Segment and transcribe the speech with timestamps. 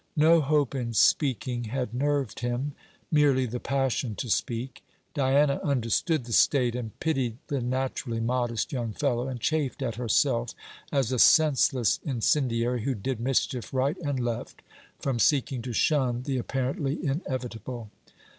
[0.17, 2.73] No hope in speaking had nerved him;
[3.11, 4.81] merely the passion to speak.
[5.13, 10.55] Diana understood the state, and pitied the naturally modest young fellow, and chafed at herself
[10.91, 14.63] as a senseless incendiary, who did mischief right and left,
[14.97, 17.91] from seeking to shun the apparently inevitable.